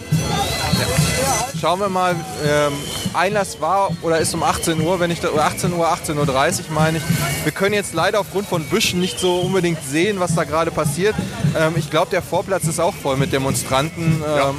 Ja. 0.80 1.60
Schauen 1.60 1.80
wir 1.80 1.90
mal, 1.90 2.14
ähm, 2.46 2.74
Einlass 3.14 3.62
war 3.62 3.90
oder 4.02 4.20
ist 4.20 4.34
um 4.34 4.44
18 4.44 4.82
Uhr, 4.82 5.00
wenn 5.00 5.10
ich 5.12 5.22
da, 5.22 5.30
18 5.30 5.72
Uhr, 5.74 5.88
18.30 5.88 6.16
Uhr 6.18 6.26
meine 6.74 6.98
ich. 6.98 7.04
Wir 7.46 7.52
können 7.54 7.74
jetzt 7.74 7.94
leider 7.94 8.20
aufgrund 8.20 8.48
von 8.48 8.64
Büschen 8.66 9.00
nicht 9.00 9.20
so 9.20 9.38
unbedingt 9.40 9.80
sehen, 9.84 10.20
was 10.20 10.36
da 10.36 10.44
gerade 10.44 10.72
passiert. 10.72 11.16
Ähm, 11.58 11.74
ich 11.78 11.90
glaube, 11.90 12.12
der 12.12 12.22
Vorplatz 12.22 12.66
ist 12.66 12.80
auch 12.80 12.94
voll 12.94 13.16
mit 13.18 13.32
Demonstranten. 13.32 14.22
Ähm, 14.28 14.36
Ja. 14.38 14.54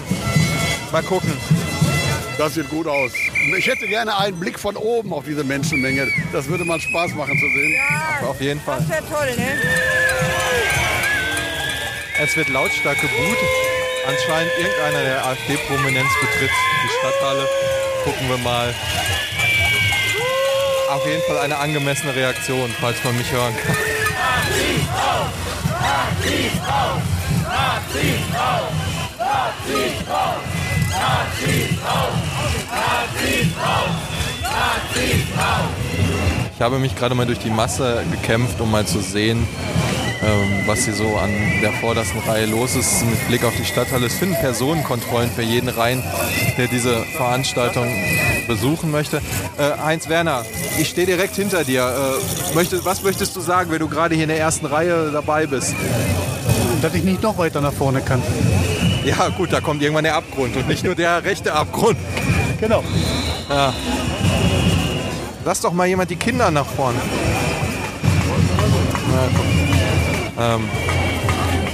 Mal 0.92 1.02
gucken. 1.02 1.32
Das 2.38 2.54
sieht 2.54 2.68
gut 2.70 2.86
aus. 2.86 3.12
ich 3.58 3.66
hätte 3.66 3.86
gerne 3.88 4.16
einen 4.16 4.38
Blick 4.38 4.58
von 4.58 4.76
oben 4.76 5.12
auf 5.12 5.24
diese 5.24 5.42
Menschenmenge. 5.44 6.06
Das 6.32 6.46
würde 6.48 6.64
mal 6.64 6.78
Spaß 6.80 7.14
machen 7.14 7.32
zu 7.38 7.46
sehen. 7.46 7.74
Ja, 8.22 8.28
Auf 8.28 8.40
jeden 8.40 8.60
Fall. 8.60 8.78
das 8.78 8.88
wäre 8.88 9.02
toll, 9.10 9.26
ne? 9.36 10.45
Es 12.18 12.34
wird 12.34 12.48
lautstark 12.48 12.98
geboot. 13.00 13.36
Anscheinend 14.06 14.52
irgendeiner 14.58 15.02
der 15.04 15.26
AfD-Prominenz 15.26 16.08
betritt 16.20 16.50
die 16.50 16.88
Stadthalle. 16.98 17.46
Gucken 18.04 18.28
wir 18.28 18.38
mal. 18.38 18.74
Auf 20.90 21.06
jeden 21.06 21.22
Fall 21.24 21.38
eine 21.38 21.58
angemessene 21.58 22.14
Reaktion, 22.14 22.74
falls 22.80 23.02
man 23.04 23.18
mich 23.18 23.30
hören 23.30 23.54
kann. 23.66 23.76
Ich 36.54 36.62
habe 36.62 36.78
mich 36.78 36.96
gerade 36.96 37.14
mal 37.14 37.26
durch 37.26 37.40
die 37.40 37.50
Masse 37.50 38.02
gekämpft, 38.10 38.58
um 38.60 38.70
mal 38.70 38.86
zu 38.86 39.00
sehen, 39.00 39.46
ähm, 40.26 40.66
was 40.66 40.84
hier 40.84 40.94
so 40.94 41.16
an 41.16 41.30
der 41.62 41.72
vordersten 41.72 42.20
Reihe 42.20 42.46
los 42.46 42.74
ist 42.74 43.04
mit 43.06 43.28
Blick 43.28 43.44
auf 43.44 43.54
die 43.56 43.64
Stadthalle. 43.64 44.06
Es 44.06 44.14
finden 44.14 44.34
Personenkontrollen 44.34 45.30
für 45.30 45.42
jeden 45.42 45.68
rein, 45.68 46.02
der 46.58 46.66
diese 46.66 47.04
Veranstaltung 47.16 47.86
besuchen 48.48 48.90
möchte. 48.90 49.18
Äh, 49.56 49.78
Heinz 49.82 50.08
Werner, 50.08 50.44
ich 50.78 50.88
stehe 50.88 51.06
direkt 51.06 51.36
hinter 51.36 51.62
dir. 51.62 51.82
Äh, 51.82 52.54
möchte, 52.54 52.84
was 52.84 53.02
möchtest 53.02 53.36
du 53.36 53.40
sagen, 53.40 53.70
wenn 53.70 53.78
du 53.78 53.88
gerade 53.88 54.14
hier 54.14 54.24
in 54.24 54.28
der 54.28 54.40
ersten 54.40 54.66
Reihe 54.66 55.10
dabei 55.12 55.46
bist? 55.46 55.74
Dass 56.82 56.92
ich 56.94 57.04
nicht 57.04 57.22
noch 57.22 57.38
weiter 57.38 57.60
nach 57.60 57.72
vorne 57.72 58.00
kann. 58.00 58.20
Ja 59.04 59.28
gut, 59.28 59.52
da 59.52 59.60
kommt 59.60 59.80
irgendwann 59.80 60.04
der 60.04 60.16
Abgrund 60.16 60.56
und 60.56 60.66
nicht 60.66 60.82
nur 60.82 60.96
der 60.96 61.22
rechte 61.22 61.52
Abgrund. 61.52 61.96
Genau. 62.60 62.82
Lass 65.44 65.60
doch 65.60 65.72
mal 65.72 65.86
jemand 65.86 66.10
die 66.10 66.16
Kinder 66.16 66.50
nach 66.50 66.66
vorne. 66.66 66.98
Na, 69.12 69.28
guck. 69.36 69.65
Ähm, 70.38 70.68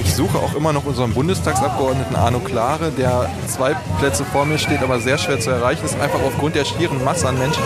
ich 0.04 0.14
suche 0.14 0.38
auch 0.38 0.54
immer 0.54 0.72
noch 0.72 0.84
unseren 0.84 1.12
Bundestagsabgeordneten 1.14 2.16
Arno 2.16 2.40
Klare, 2.40 2.90
der 2.90 3.30
zwei 3.46 3.74
Plätze 3.98 4.24
vor 4.24 4.44
mir 4.44 4.58
steht, 4.58 4.82
aber 4.82 5.00
sehr 5.00 5.16
schwer 5.16 5.40
zu 5.40 5.50
erreichen 5.50 5.84
ist, 5.84 5.98
einfach 5.98 6.20
aufgrund 6.22 6.54
der 6.54 6.64
schieren 6.64 7.02
Masse 7.04 7.28
an 7.28 7.38
Menschen. 7.38 7.62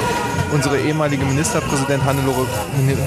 Unsere 0.53 0.79
ehemalige 0.79 1.25
Ministerpräsident 1.25 2.05
Hannelore, 2.05 2.47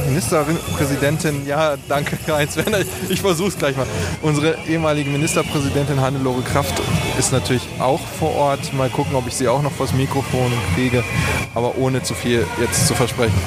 Ministerpräsidentin, 0.07 1.45
ja, 1.47 1.75
danke 1.87 2.17
Heinz 2.27 2.57
Werner, 2.57 2.79
ich 3.07 3.21
versuch's 3.21 3.57
gleich 3.57 3.77
mal. 3.77 3.85
Unsere 4.21 4.57
ehemalige 4.67 5.09
Ministerpräsidentin 5.09 6.01
Hannelore 6.01 6.41
Kraft 6.41 6.73
ist 7.17 7.31
natürlich 7.31 7.67
auch 7.79 8.01
vor 8.19 8.35
Ort. 8.35 8.73
Mal 8.73 8.89
gucken, 8.89 9.15
ob 9.15 9.25
ich 9.27 9.35
sie 9.35 9.47
auch 9.47 9.61
noch 9.61 9.71
vors 9.71 9.93
Mikrofon 9.93 10.51
kriege, 10.75 11.03
aber 11.55 11.77
ohne 11.77 12.03
zu 12.03 12.13
viel 12.13 12.45
jetzt 12.59 12.87
zu 12.87 12.93
versprechen. 12.93 13.39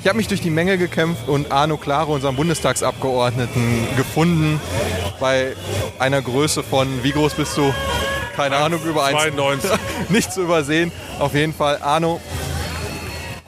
Ich 0.00 0.06
habe 0.06 0.16
mich 0.16 0.28
durch 0.28 0.40
die 0.40 0.50
Menge 0.50 0.78
gekämpft 0.78 1.28
und 1.28 1.50
Arno 1.50 1.76
Klare, 1.76 2.12
unseren 2.12 2.36
Bundestagsabgeordneten, 2.36 3.88
gefunden 3.96 4.60
bei 5.18 5.54
einer 5.98 6.22
Größe 6.22 6.62
von, 6.62 7.02
wie 7.02 7.10
groß 7.10 7.34
bist 7.34 7.56
du? 7.56 7.74
Keine 8.36 8.56
Ahnung, 8.56 8.80
über 8.84 9.04
1. 9.04 9.34
92. 9.34 9.70
Nicht 10.08 10.32
zu 10.32 10.42
übersehen. 10.42 10.92
Auf 11.18 11.34
jeden 11.34 11.52
Fall, 11.52 11.78
Arno, 11.82 12.20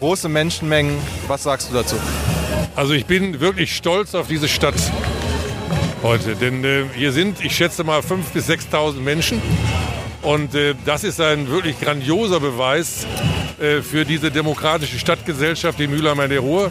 große 0.00 0.28
Menschenmengen. 0.28 0.98
Was 1.28 1.44
sagst 1.44 1.70
du 1.70 1.74
dazu? 1.74 1.96
Also 2.74 2.94
ich 2.94 3.06
bin 3.06 3.38
wirklich 3.38 3.76
stolz 3.76 4.16
auf 4.16 4.26
diese 4.26 4.48
Stadt 4.48 4.74
heute, 6.02 6.34
denn 6.34 6.64
äh, 6.64 6.84
hier 6.96 7.12
sind, 7.12 7.44
ich 7.44 7.54
schätze 7.54 7.84
mal, 7.84 8.00
5.000 8.00 8.16
bis 8.34 8.48
6.000 8.48 9.00
Menschen 9.00 9.40
und 10.22 10.54
äh, 10.54 10.74
das 10.84 11.04
ist 11.04 11.20
ein 11.20 11.48
wirklich 11.48 11.80
grandioser 11.80 12.40
Beweis 12.40 13.06
äh, 13.60 13.82
für 13.82 14.04
diese 14.04 14.30
demokratische 14.30 14.98
Stadtgesellschaft 14.98 15.78
in 15.80 15.90
Mülheim 15.90 16.28
der 16.30 16.40
Ruhr, 16.40 16.70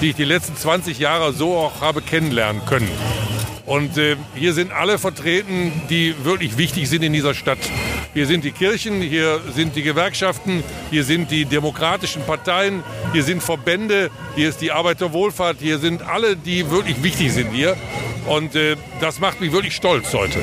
die 0.00 0.10
ich 0.10 0.16
die 0.16 0.24
letzten 0.24 0.56
20 0.56 0.98
Jahre 0.98 1.32
so 1.32 1.56
auch 1.56 1.80
habe 1.80 2.02
kennenlernen 2.02 2.62
können. 2.66 2.90
Und 3.64 3.98
äh, 3.98 4.16
hier 4.34 4.52
sind 4.52 4.72
alle 4.72 4.98
vertreten, 4.98 5.72
die 5.90 6.14
wirklich 6.24 6.56
wichtig 6.56 6.88
sind 6.88 7.02
in 7.02 7.12
dieser 7.12 7.34
Stadt. 7.34 7.58
Hier 8.14 8.26
sind 8.26 8.44
die 8.44 8.50
Kirchen, 8.50 9.00
hier 9.02 9.40
sind 9.54 9.76
die 9.76 9.82
Gewerkschaften, 9.82 10.64
hier 10.90 11.04
sind 11.04 11.30
die 11.30 11.44
demokratischen 11.44 12.22
Parteien, 12.22 12.82
hier 13.12 13.22
sind 13.22 13.42
Verbände, 13.42 14.10
hier 14.36 14.48
ist 14.48 14.60
die 14.60 14.72
Arbeiterwohlfahrt, 14.72 15.58
hier 15.60 15.78
sind 15.78 16.02
alle, 16.02 16.36
die 16.36 16.70
wirklich 16.70 17.02
wichtig 17.02 17.32
sind 17.32 17.52
hier. 17.52 17.76
Und 18.26 18.54
äh, 18.54 18.76
das 19.00 19.20
macht 19.20 19.40
mich 19.40 19.52
wirklich 19.52 19.74
stolz 19.74 20.12
heute. 20.12 20.38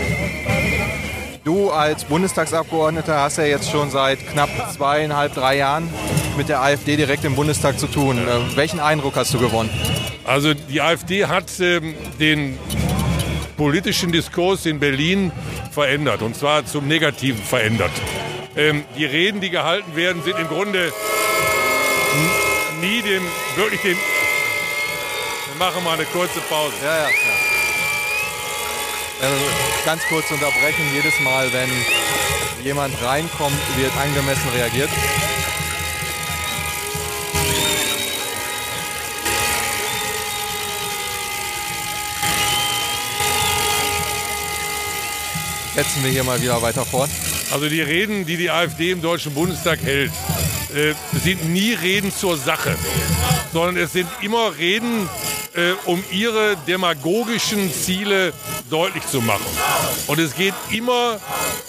Du 1.46 1.70
als 1.70 2.06
Bundestagsabgeordneter 2.06 3.20
hast 3.20 3.38
ja 3.38 3.44
jetzt 3.44 3.70
schon 3.70 3.92
seit 3.92 4.18
knapp 4.32 4.50
zweieinhalb, 4.74 5.36
drei 5.36 5.58
Jahren 5.58 5.88
mit 6.38 6.50
der 6.50 6.60
AfD 6.60 6.96
direkt 6.98 7.24
im 7.24 7.36
Bundestag 7.36 7.78
zu 7.78 7.86
tun. 7.86 8.18
Äh, 8.18 8.58
welchen 8.58 8.80
Eindruck 8.80 9.16
hast 9.16 9.32
du 9.32 9.38
gewonnen? 9.38 9.70
Also 10.24 10.56
die 10.56 10.82
AfD 10.82 11.28
hat 11.28 11.52
ähm, 11.60 11.94
den 12.20 12.58
politischen 13.58 14.12
Diskurs 14.12 14.66
in 14.66 14.80
Berlin 14.80 15.32
verändert 15.70 16.24
und 16.24 16.36
zwar 16.36 16.66
zum 16.66 16.88
Negativen 16.88 17.44
verändert. 17.44 17.92
Ähm, 18.58 18.84
die 18.98 19.06
Reden, 19.06 19.40
die 19.40 19.52
gehalten 19.52 19.96
werden, 19.96 20.24
sind 20.24 20.40
im 20.40 20.48
Grunde 20.48 20.92
nie 22.82 23.04
dem, 23.04 23.22
wirklich 23.56 23.82
dem... 23.82 23.98
Wir 25.52 25.60
machen 25.60 25.84
mal 25.84 25.94
eine 25.94 26.06
kurze 26.06 26.40
Pause. 26.50 26.74
Ja, 26.84 26.98
ja, 26.98 27.04
ja. 27.04 27.55
Also 29.22 29.46
ganz 29.86 30.02
kurz 30.10 30.30
unterbrechen. 30.32 30.84
Jedes 30.94 31.20
Mal, 31.22 31.52
wenn 31.54 31.70
jemand 32.64 33.02
reinkommt, 33.02 33.58
wird 33.78 33.96
angemessen 33.98 34.50
reagiert. 34.56 34.90
Setzen 45.76 46.04
wir 46.04 46.12
hier 46.12 46.24
mal 46.24 46.42
wieder 46.42 46.62
weiter 46.62 46.86
fort. 46.86 47.10
Also 47.52 47.68
die 47.68 47.82
Reden, 47.82 48.26
die 48.26 48.38
die 48.38 48.50
AfD 48.50 48.92
im 48.92 49.02
Deutschen 49.02 49.34
Bundestag 49.34 49.80
hält, 49.84 50.12
äh, 50.74 50.94
sind 51.24 51.50
nie 51.50 51.74
Reden 51.74 52.14
zur 52.14 52.38
Sache, 52.38 52.76
sondern 53.54 53.78
es 53.78 53.94
sind 53.94 54.08
immer 54.22 54.58
Reden, 54.58 55.10
äh, 55.54 55.72
um 55.86 56.04
ihre 56.12 56.58
demagogischen 56.68 57.74
Ziele 57.74 58.34
deutlich 58.70 59.06
zu 59.08 59.22
machen. 59.22 59.46
Und 60.08 60.20
es 60.20 60.36
geht 60.36 60.54
immer 60.72 61.20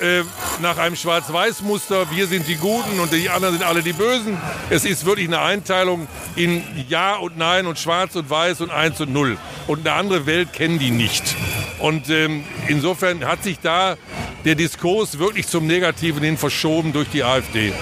äh, 0.00 0.22
nach 0.60 0.78
einem 0.78 0.96
Schwarz-Weiß-Muster, 0.96 2.10
wir 2.10 2.26
sind 2.26 2.48
die 2.48 2.56
Guten 2.56 3.00
und 3.00 3.12
die 3.12 3.28
anderen 3.28 3.58
sind 3.58 3.66
alle 3.66 3.82
die 3.82 3.92
Bösen. 3.92 4.38
Es 4.70 4.84
ist 4.84 5.04
wirklich 5.04 5.26
eine 5.28 5.40
Einteilung 5.40 6.06
in 6.34 6.62
Ja 6.88 7.16
und 7.16 7.36
Nein 7.36 7.66
und 7.66 7.78
Schwarz 7.78 8.16
und 8.16 8.30
Weiß 8.30 8.60
und 8.60 8.70
Eins 8.70 9.00
und 9.00 9.12
Null. 9.12 9.36
Und 9.66 9.86
eine 9.86 9.96
andere 9.96 10.26
Welt 10.26 10.52
kennen 10.52 10.78
die 10.78 10.90
nicht. 10.90 11.22
Und 11.78 12.08
ähm, 12.08 12.44
insofern 12.68 13.24
hat 13.24 13.42
sich 13.42 13.58
da 13.60 13.96
der 14.44 14.54
Diskurs 14.54 15.18
wirklich 15.18 15.48
zum 15.48 15.66
Negativen 15.66 16.22
hin 16.22 16.38
verschoben 16.38 16.92
durch 16.92 17.08
die 17.08 17.24
AfD. 17.24 17.72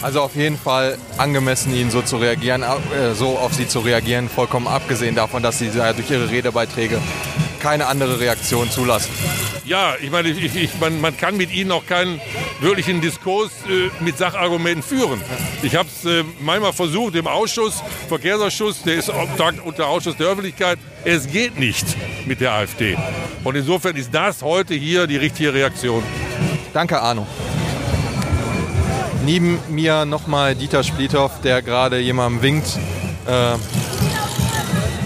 Also 0.00 0.20
auf 0.22 0.36
jeden 0.36 0.58
Fall 0.58 0.96
angemessen, 1.16 1.74
ihnen 1.74 1.90
so 1.90 2.02
zu 2.02 2.18
reagieren, 2.18 2.62
äh, 2.62 3.14
so 3.14 3.36
auf 3.38 3.54
sie 3.54 3.66
zu 3.66 3.80
reagieren, 3.80 4.28
vollkommen 4.28 4.68
abgesehen 4.68 5.16
davon, 5.16 5.42
dass 5.42 5.58
sie 5.58 5.70
durch 5.70 6.10
ihre 6.10 6.30
Redebeiträge 6.30 7.00
keine 7.58 7.86
andere 7.86 8.20
Reaktion 8.20 8.70
zulassen. 8.70 9.10
Ja, 9.64 9.94
ich 10.00 10.10
meine, 10.10 10.30
ich, 10.30 10.54
ich, 10.56 10.80
man, 10.80 11.00
man 11.00 11.16
kann 11.16 11.36
mit 11.36 11.52
ihnen 11.52 11.72
auch 11.72 11.84
keinen 11.84 12.20
wirklichen 12.60 13.00
Diskurs 13.00 13.50
äh, 13.68 13.90
mit 14.02 14.16
Sachargumenten 14.16 14.82
führen. 14.82 15.20
Ich 15.62 15.76
habe 15.76 15.88
es 15.88 16.04
äh, 16.06 16.24
manchmal 16.40 16.72
versucht 16.72 17.14
im 17.16 17.26
Ausschuss, 17.26 17.82
Verkehrsausschuss, 18.08 18.82
der 18.82 18.94
ist 18.94 19.10
unter, 19.10 19.52
unter 19.64 19.88
Ausschuss 19.88 20.16
der 20.16 20.28
Öffentlichkeit. 20.28 20.78
Es 21.04 21.30
geht 21.30 21.58
nicht 21.58 21.84
mit 22.26 22.40
der 22.40 22.52
AfD. 22.52 22.96
Und 23.44 23.56
insofern 23.56 23.96
ist 23.96 24.14
das 24.14 24.42
heute 24.42 24.74
hier 24.74 25.06
die 25.06 25.16
richtige 25.16 25.52
Reaktion. 25.52 26.02
Danke, 26.72 27.00
Arno. 27.00 27.26
Neben 29.24 29.58
mir 29.68 30.06
nochmal 30.06 30.54
Dieter 30.54 30.82
Splithoff, 30.82 31.42
der 31.42 31.60
gerade 31.60 31.98
jemandem 31.98 32.40
winkt. 32.40 32.78
Äh, 33.26 33.56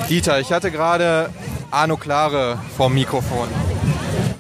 Dieter, 0.09 0.39
ich 0.39 0.53
hatte 0.53 0.71
gerade 0.71 1.31
Arno 1.73 1.97
Klare 1.97 2.59
vom 2.77 2.93
Mikrofon, 2.93 3.49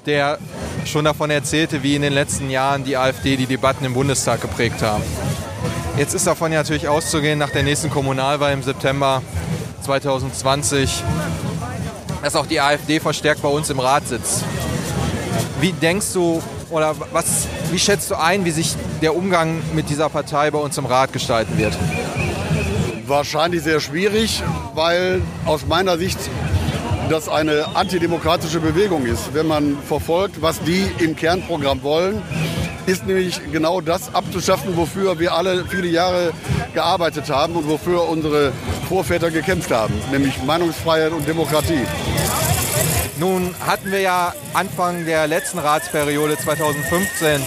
der 0.04 0.38
schon 0.84 1.06
davon 1.06 1.30
erzählte, 1.30 1.82
wie 1.82 1.96
in 1.96 2.02
den 2.02 2.12
letzten 2.12 2.50
Jahren 2.50 2.84
die 2.84 2.98
AfD 2.98 3.38
die 3.38 3.46
Debatten 3.46 3.86
im 3.86 3.94
Bundestag 3.94 4.42
geprägt 4.42 4.82
haben. 4.82 5.02
Jetzt 5.96 6.12
ist 6.12 6.26
davon 6.26 6.52
natürlich 6.52 6.88
auszugehen 6.88 7.38
nach 7.38 7.48
der 7.48 7.62
nächsten 7.62 7.88
Kommunalwahl 7.88 8.52
im 8.52 8.62
September 8.62 9.22
2020, 9.80 11.02
dass 12.22 12.36
auch 12.36 12.44
die 12.44 12.60
AfD 12.60 13.00
verstärkt 13.00 13.40
bei 13.40 13.48
uns 13.48 13.70
im 13.70 13.80
Rat 13.80 14.06
sitzt. 14.08 14.44
Wie 15.58 15.72
denkst 15.72 16.12
du 16.12 16.42
oder 16.68 16.94
was, 17.12 17.46
wie 17.70 17.78
schätzt 17.78 18.10
du 18.10 18.20
ein, 18.20 18.44
wie 18.44 18.50
sich 18.50 18.76
der 19.00 19.16
Umgang 19.16 19.62
mit 19.72 19.88
dieser 19.88 20.10
Partei 20.10 20.50
bei 20.50 20.58
uns 20.58 20.76
im 20.76 20.84
Rat 20.84 21.14
gestalten 21.14 21.56
wird? 21.56 21.72
Wahrscheinlich 23.06 23.62
sehr 23.62 23.80
schwierig, 23.80 24.42
weil 24.74 25.22
aus 25.46 25.64
meiner 25.66 25.96
Sicht 25.96 26.18
das 27.08 27.28
eine 27.28 27.74
antidemokratische 27.74 28.60
Bewegung 28.60 29.06
ist. 29.06 29.34
Wenn 29.34 29.46
man 29.46 29.76
verfolgt, 29.86 30.40
was 30.42 30.60
die 30.60 30.86
im 30.98 31.16
Kernprogramm 31.16 31.82
wollen, 31.82 32.22
ist 32.86 33.06
nämlich 33.06 33.40
genau 33.52 33.80
das 33.80 34.14
abzuschaffen, 34.14 34.76
wofür 34.76 35.18
wir 35.18 35.34
alle 35.34 35.64
viele 35.66 35.88
Jahre 35.88 36.32
gearbeitet 36.74 37.30
haben 37.30 37.54
und 37.54 37.68
wofür 37.68 38.08
unsere 38.08 38.52
Vorväter 38.88 39.30
gekämpft 39.30 39.70
haben, 39.70 39.94
nämlich 40.10 40.42
Meinungsfreiheit 40.42 41.12
und 41.12 41.26
Demokratie. 41.28 41.86
Nun 43.18 43.54
hatten 43.64 43.92
wir 43.92 44.00
ja 44.00 44.34
Anfang 44.52 45.04
der 45.04 45.26
letzten 45.26 45.58
Ratsperiode 45.58 46.36
2015 46.36 47.40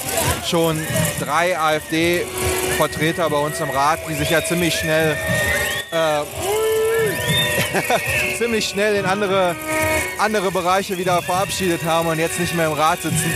schon 0.46 0.80
drei 1.20 1.60
AfD-Vertreter 1.60 3.30
bei 3.30 3.38
uns 3.38 3.60
im 3.60 3.70
Rat, 3.70 4.00
die 4.08 4.14
sich 4.14 4.30
ja 4.30 4.46
ziemlich 4.46 4.76
schnell 4.76 5.18
äh, 5.92 6.55
ziemlich 8.38 8.66
schnell 8.66 8.96
in 8.96 9.06
andere, 9.06 9.56
andere 10.20 10.52
Bereiche 10.52 10.98
wieder 10.98 11.22
verabschiedet 11.22 11.84
haben 11.84 12.08
und 12.08 12.20
jetzt 12.20 12.40
nicht 12.40 12.56
mehr 12.56 12.68
im 12.68 12.74
Rat 12.74 13.02
sitzen. 13.02 13.32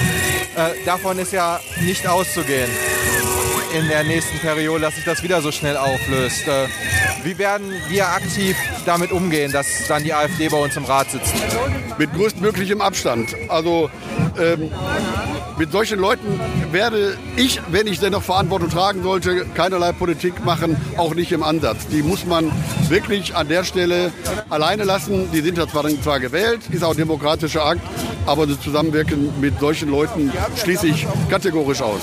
Äh, 0.56 0.86
davon 0.86 1.20
ist 1.20 1.34
ja 1.34 1.60
nicht 1.82 2.08
auszugehen 2.08 2.70
in 3.74 3.88
der 3.88 4.04
nächsten 4.04 4.40
Periode, 4.40 4.82
dass 4.82 4.96
sich 4.96 5.06
das 5.06 5.22
wieder 5.22 5.42
so 5.42 5.52
schnell 5.52 5.78
auflöst. 5.78 6.48
Äh, 6.48 6.68
wie 7.24 7.38
werden 7.38 7.72
wir 7.88 8.08
aktiv 8.08 8.58
damit 8.86 9.12
umgehen, 9.12 9.52
dass 9.52 9.88
dann 9.88 10.04
die 10.04 10.14
AfD 10.14 10.50
bei 10.50 10.58
uns 10.58 10.76
im 10.76 10.86
Rat 10.86 11.12
sitzt? 11.12 11.34
Mit 11.98 12.14
größtmöglichem 12.14 12.82
Abstand. 12.82 13.36
Also 13.48 13.90
ähm, 14.40 14.72
mit 15.60 15.74
solchen 15.74 16.00
Leuten 16.00 16.40
werde 16.72 17.18
ich, 17.36 17.60
wenn 17.70 17.86
ich 17.86 18.00
denn 18.00 18.14
noch 18.14 18.24
Verantwortung 18.24 18.70
tragen 18.70 19.04
sollte, 19.04 19.46
keinerlei 19.54 19.92
Politik 19.92 20.46
machen, 20.46 20.78
auch 20.96 21.14
nicht 21.14 21.34
im 21.34 21.44
Ansatz. 21.44 21.86
Die 21.88 22.02
muss 22.02 22.26
man 22.26 22.50
wirklich 22.88 23.36
an 23.36 23.50
der 23.50 23.66
Stelle 23.66 24.14
alleine 24.50 24.86
lassen. 24.86 25.30
Die 25.34 25.42
sind 25.42 25.58
ja 25.58 25.68
zwar, 25.68 25.86
zwar 26.02 26.22
gewählt, 26.22 26.62
ist 26.72 26.84
auch 26.84 26.92
ein 26.92 26.98
demokratischer 26.98 27.66
Akt, 27.66 27.82
aber 28.26 28.48
das 28.48 28.62
Zusammenwirken 28.62 29.42
mit 29.42 29.60
solchen 29.60 29.92
Leuten 29.92 30.32
schließe 30.56 30.88
ich 30.88 31.06
kategorisch 31.30 31.82
aus. 31.82 32.00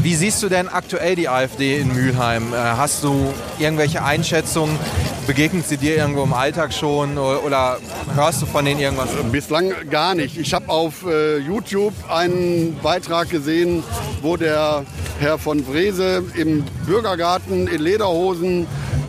Wie 0.00 0.14
siehst 0.14 0.42
du 0.42 0.48
denn 0.48 0.68
aktuell 0.68 1.16
die 1.16 1.28
AfD 1.28 1.78
in 1.78 1.92
Mülheim? 1.92 2.52
Äh, 2.52 2.56
hast 2.56 3.02
du 3.02 3.34
irgendwelche 3.58 4.04
Einschätzungen? 4.04 4.78
Begegnet 5.26 5.66
sie 5.66 5.76
dir 5.76 5.96
irgendwo 5.96 6.22
im 6.22 6.32
Alltag 6.32 6.72
schon 6.72 7.18
oder 7.18 7.78
hörst 8.14 8.40
du 8.40 8.46
von 8.46 8.64
denen 8.64 8.80
irgendwas? 8.80 9.10
Bislang 9.32 9.72
gar 9.90 10.14
nicht. 10.14 10.38
Ich 10.38 10.54
habe 10.54 10.68
auf 10.68 11.04
äh, 11.04 11.38
YouTube 11.38 11.92
einen 12.08 12.78
Beitrag 12.82 13.28
gesehen, 13.28 13.82
wo 14.22 14.36
der 14.36 14.84
Herr 15.18 15.36
von 15.36 15.64
Vrese 15.64 16.22
im 16.36 16.64
Bürgergarten 16.86 17.66
in 17.66 17.80
Lederhosen 17.82 18.66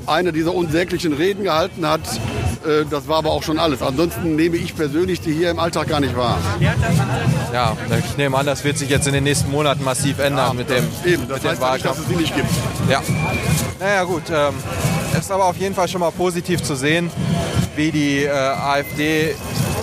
eine 0.07 0.33
dieser 0.33 0.55
unsäglichen 0.55 1.13
Reden 1.13 1.43
gehalten 1.43 1.87
hat. 1.87 2.01
Äh, 2.65 2.85
das 2.89 3.07
war 3.07 3.17
aber 3.17 3.31
auch 3.31 3.43
schon 3.43 3.59
alles. 3.59 3.81
Ansonsten 3.81 4.35
nehme 4.35 4.57
ich 4.57 4.75
persönlich 4.75 5.21
die 5.21 5.33
hier 5.33 5.51
im 5.51 5.59
Alltag 5.59 5.87
gar 5.87 5.99
nicht 5.99 6.15
wahr. 6.15 6.37
Ja, 7.53 7.75
ich 7.97 8.17
nehme 8.17 8.37
an, 8.37 8.45
das 8.45 8.63
wird 8.63 8.77
sich 8.77 8.89
jetzt 8.89 9.07
in 9.07 9.13
den 9.13 9.23
nächsten 9.23 9.49
Monaten 9.51 9.83
massiv 9.83 10.19
ändern 10.19 10.47
ja, 10.47 10.53
mit 10.53 10.69
dem, 10.69 10.87
eben, 11.05 11.27
mit 11.27 11.43
dem 11.43 11.59
Wahlkampf. 11.59 11.73
Nicht, 11.73 11.85
dass 11.85 11.99
es 11.99 12.07
sie 12.07 12.15
nicht 12.15 12.35
gibt. 12.35 12.49
Ja. 12.89 13.01
Naja 13.79 14.03
gut, 14.03 14.23
ähm, 14.31 14.53
es 15.13 15.19
ist 15.19 15.31
aber 15.31 15.45
auf 15.45 15.57
jeden 15.57 15.75
Fall 15.75 15.87
schon 15.87 16.01
mal 16.01 16.11
positiv 16.11 16.61
zu 16.61 16.75
sehen, 16.75 17.09
wie 17.75 17.91
die 17.91 18.23
äh, 18.23 18.29
AfD 18.29 19.35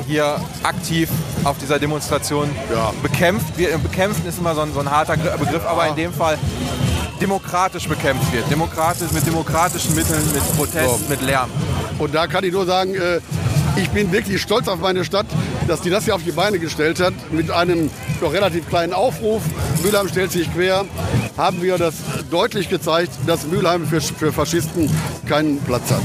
hier 0.06 0.40
aktiv 0.62 1.08
auf 1.44 1.58
dieser 1.58 1.78
Demonstration 1.78 2.48
ja. 2.72 2.92
bekämpft. 3.02 3.56
Wir, 3.56 3.78
bekämpfen 3.78 4.26
ist 4.26 4.38
immer 4.38 4.54
so 4.54 4.60
ein, 4.60 4.72
so 4.72 4.80
ein 4.80 4.90
harter 4.90 5.16
Begriff, 5.16 5.66
aber 5.66 5.88
in 5.88 5.96
dem 5.96 6.12
Fall 6.12 6.38
demokratisch 7.20 7.88
bekämpft 7.88 8.32
wird. 8.32 8.50
Demokratisch, 8.50 9.10
mit 9.12 9.26
demokratischen 9.26 9.94
Mitteln, 9.94 10.22
mit 10.32 10.56
Protest, 10.56 11.00
so. 11.00 11.08
mit 11.08 11.22
Lärm. 11.22 11.50
Und 11.98 12.14
da 12.14 12.26
kann 12.26 12.44
ich 12.44 12.52
nur 12.52 12.66
sagen, 12.66 12.94
äh, 12.94 13.20
ich 13.76 13.90
bin 13.90 14.10
wirklich 14.12 14.40
stolz 14.40 14.68
auf 14.68 14.80
meine 14.80 15.04
Stadt, 15.04 15.26
dass 15.66 15.80
die 15.80 15.90
das 15.90 16.04
hier 16.04 16.14
auf 16.14 16.22
die 16.22 16.32
Beine 16.32 16.58
gestellt 16.58 17.00
hat. 17.00 17.14
Mit 17.30 17.50
einem 17.50 17.90
doch 18.20 18.32
relativ 18.32 18.68
kleinen 18.68 18.92
Aufruf, 18.92 19.42
Mülheim 19.82 20.08
stellt 20.08 20.32
sich 20.32 20.52
quer, 20.54 20.84
haben 21.36 21.62
wir 21.62 21.76
das 21.76 21.94
deutlich 22.30 22.68
gezeigt, 22.68 23.12
dass 23.26 23.46
Mülheim 23.46 23.86
für, 23.86 24.00
für 24.00 24.32
Faschisten 24.32 24.90
keinen 25.26 25.60
Platz 25.60 25.90
hat. 25.90 26.02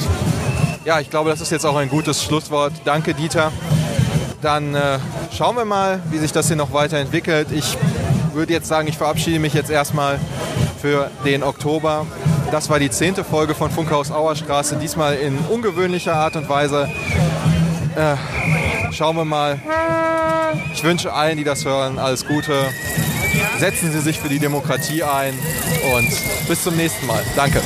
Ja, 0.84 1.00
ich 1.00 1.10
glaube, 1.10 1.30
das 1.30 1.42
ist 1.42 1.52
jetzt 1.52 1.66
auch 1.66 1.76
ein 1.76 1.90
gutes 1.90 2.24
Schlusswort. 2.24 2.74
Danke, 2.86 3.14
Dieter. 3.14 3.52
Dann 4.42 4.74
äh, 4.74 4.98
schauen 5.32 5.56
wir 5.56 5.66
mal, 5.66 6.02
wie 6.10 6.18
sich 6.18 6.32
das 6.32 6.48
hier 6.48 6.56
noch 6.56 6.74
weiterentwickelt. 6.74 7.50
Ich 7.52 7.78
würde 8.34 8.52
jetzt 8.54 8.68
sagen, 8.68 8.88
ich 8.88 8.98
verabschiede 8.98 9.40
mich 9.40 9.54
jetzt 9.54 9.70
erstmal 9.70 10.20
für 10.82 11.12
den 11.24 11.44
Oktober. 11.44 12.08
Das 12.52 12.70
war 12.70 12.80
die 12.80 12.90
zehnte 12.90 13.24
Folge 13.24 13.56
von 13.56 13.72
Funkhaus 13.72 14.12
Auerstraße, 14.12 14.76
diesmal 14.76 15.16
in 15.16 15.38
ungewöhnlicher 15.50 16.14
Art 16.14 16.36
und 16.36 16.50
Weise. 16.50 16.90
Äh, 17.96 18.92
schauen 18.92 19.16
wir 19.16 19.24
mal. 19.24 19.58
Ich 20.74 20.84
wünsche 20.84 21.14
allen, 21.14 21.38
die 21.38 21.46
das 21.46 21.64
hören, 21.64 21.98
alles 21.98 22.26
Gute. 22.26 22.54
Setzen 23.58 23.92
Sie 23.94 24.02
sich 24.02 24.20
für 24.20 24.28
die 24.28 24.40
Demokratie 24.40 25.02
ein 25.04 25.34
und 25.96 26.10
bis 26.48 26.64
zum 26.64 26.76
nächsten 26.76 27.06
Mal. 27.08 27.24
Danke. 27.38 27.62